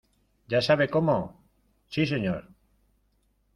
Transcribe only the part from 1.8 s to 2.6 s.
sí, señor!